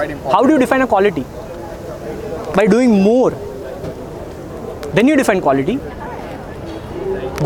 [0.00, 0.34] quite important.
[0.34, 1.24] How do you define a quality?
[2.56, 3.30] By doing more.
[4.98, 5.78] Then you define quality.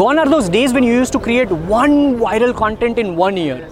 [0.03, 3.69] Gone are those days when you used to create one viral content in one year.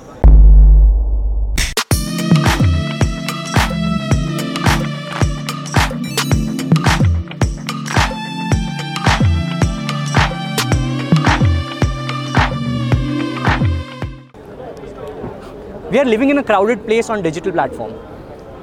[15.90, 18.11] We are living in a crowded place on digital platform.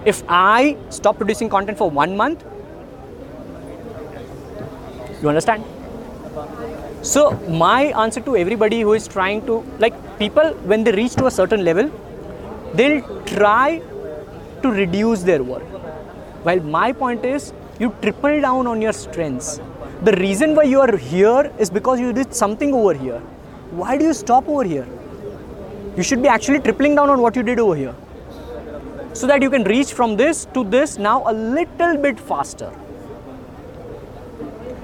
[0.10, 2.44] If I stop producing content for one month,
[5.22, 5.64] you understand?
[7.02, 7.32] So
[7.64, 11.32] my answer to everybody who is trying to like people when they reach to a
[11.32, 11.92] certain level,
[12.74, 13.82] they'll try
[14.64, 15.64] to reduce their work.
[16.44, 19.62] While my point is you triple down on your strengths.
[20.04, 23.20] The reason why you are here is because you did something over here.
[23.72, 24.88] Why do you stop over here?
[25.96, 27.96] You should be actually tripling down on what you did over here.
[29.14, 32.72] So that you can reach from this to this now a little bit faster.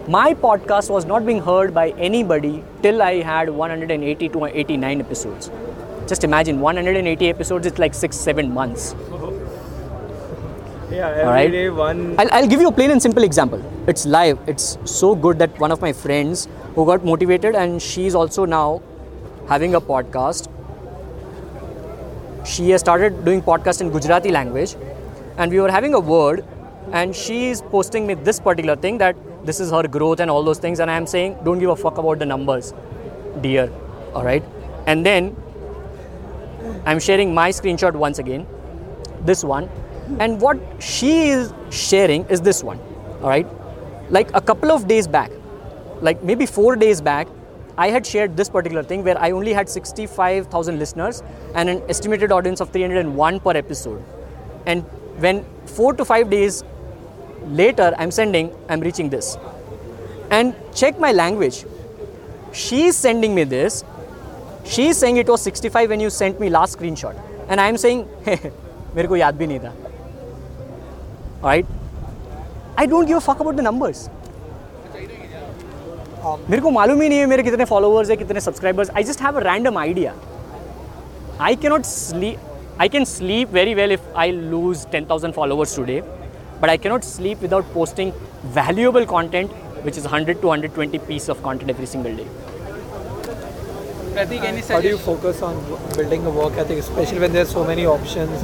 [0.08, 5.50] My podcast was not being heard by anybody till I had 180 to 89 episodes.
[6.08, 8.96] Just imagine 180 episodes, it's like six, seven months.
[10.92, 12.16] Yeah, every day one.
[12.20, 13.62] I'll, I'll give you a plain and simple example.
[13.88, 14.38] It's live.
[14.48, 18.82] It's so good that one of my friends who got motivated and she's also now
[19.50, 20.48] having a podcast.
[22.46, 24.76] She has started doing podcast in Gujarati language
[25.38, 26.46] and we were having a word
[26.92, 29.16] and she is posting me this particular thing that
[29.46, 31.76] this is her growth and all those things and I am saying don't give a
[31.76, 32.74] fuck about the numbers,
[33.42, 33.72] dear.
[34.14, 34.44] All right.
[34.86, 35.36] And then
[36.86, 38.46] I'm sharing my screenshot once again
[39.22, 39.70] this one
[40.20, 42.80] and what she is sharing is this one
[43.22, 43.48] all right
[44.12, 45.32] like a couple of days back
[46.02, 47.28] like maybe 4 days back
[47.77, 51.23] i had shared this particular thing where i only had 65000 listeners
[51.55, 54.03] and an estimated audience of 301 per episode
[54.67, 54.85] and
[55.27, 56.63] when 4 to 5 days
[57.63, 59.37] later i'm sending i'm reaching this
[60.31, 61.65] and check my language
[62.65, 63.85] she's sending me this
[64.65, 67.17] she's saying it was 65 when you sent me last screenshot
[67.49, 68.05] and i'm saying
[68.95, 69.73] मेरे को याद भी नहीं था
[71.45, 71.67] right
[72.79, 74.09] I don't give fuck about the numbers
[76.26, 79.36] मेरे को मालूम ही नहीं है मेरे कितने फॉलोअर्स है कितने subscribers I just have
[79.38, 80.14] a random idea
[81.42, 85.76] I can not sleep I can sleep very well if I lose ten thousand followers
[85.76, 86.02] today
[86.62, 88.12] but I can not sleep without posting
[88.56, 89.52] valuable content
[89.86, 92.26] which is hundred to hundred twenty piece of content every single day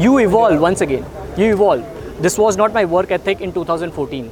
[0.03, 1.05] you evolve once again
[1.39, 4.31] you evolve this was not my work ethic in two thousand fourteen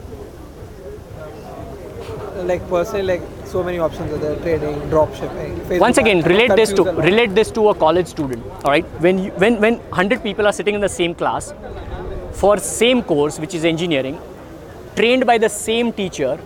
[2.47, 3.21] like personally like
[3.51, 5.55] so many options are there: trading, drop shipping.
[5.61, 8.45] Facebook Once again, relate this to a relate this to a college student.
[8.63, 11.53] All right, when you, when when 100 people are sitting in the same class
[12.41, 14.19] for same course, which is engineering,
[14.95, 16.37] trained by the same teacher,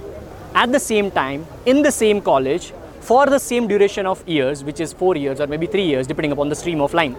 [0.56, 2.74] at the same time in the same college
[3.12, 6.32] for the same duration of years, which is four years or maybe three years, depending
[6.32, 7.16] upon the stream of line.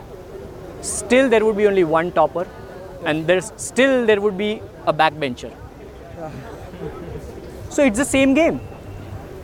[0.80, 2.46] Still, there would be only one topper,
[3.04, 5.52] and there's still there would be a backbencher.
[7.68, 8.60] So it's the same game.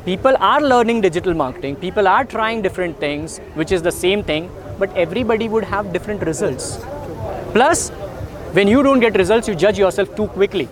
[0.04, 4.50] People are learning digital marketing, people are trying different things, which is the same thing,
[4.78, 6.78] but everybody would have different results.
[7.52, 7.90] Plus,
[8.52, 10.64] when you don't get results, you judge yourself too quickly.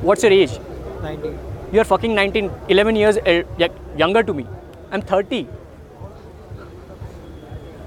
[0.00, 0.60] What's your age?
[1.02, 1.36] 90.
[1.72, 3.18] You're fucking 19, 11 years
[3.96, 4.46] younger to me.
[4.92, 5.48] I'm 30.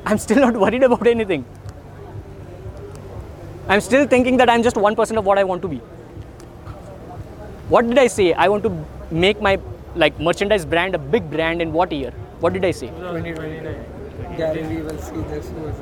[0.06, 1.46] I'm still not worried about anything.
[3.70, 5.78] I'm still thinking that I'm just 1% of what I want to be.
[7.70, 8.34] What did I say?
[8.34, 9.58] I want to make my
[9.96, 12.12] like merchandise brand a big brand in what year?
[12.40, 12.88] What did I say?
[12.88, 14.38] 2029.
[14.38, 15.50] Gary Vee will see this.
[15.50, 15.76] Who is?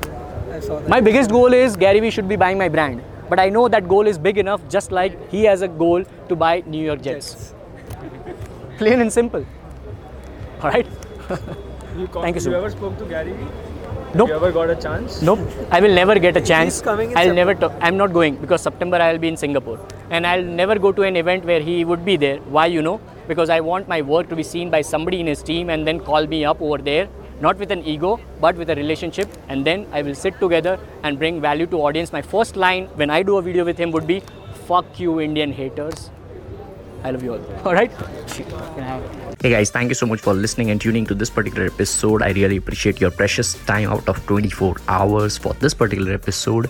[0.52, 0.90] I saw that.
[0.90, 3.04] My biggest goal is Gary Vee should be buying my brand.
[3.30, 6.36] But I know that goal is big enough just like he has a goal to
[6.36, 7.54] buy New York Jets.
[8.78, 9.46] Plain and simple.
[10.64, 10.88] Alright?
[11.96, 13.48] You call, Thank you so You ever spoke to Gary Vee?
[14.16, 14.30] Nope.
[14.30, 15.22] You ever got a chance?
[15.22, 15.40] Nope.
[15.70, 16.76] I will never get a chance.
[16.76, 17.74] He's coming in I'll never talk.
[17.80, 19.80] I'm not going because September I'll be in Singapore.
[20.10, 22.38] And I'll never go to an event where he would be there.
[22.56, 23.00] Why you know?
[23.28, 26.00] Because I want my work to be seen by somebody in his team and then
[26.00, 27.08] call me up over there.
[27.42, 29.30] Not with an ego, but with a relationship.
[29.48, 32.12] And then I will sit together and bring value to audience.
[32.12, 34.22] My first line when I do a video with him would be,
[34.66, 36.10] fuck you Indian haters.
[37.04, 37.40] I love you all.
[37.64, 39.42] Have it?
[39.42, 42.22] Hey guys, thank you so much for listening and tuning to this particular episode.
[42.22, 46.70] I really appreciate your precious time out of 24 hours for this particular episode.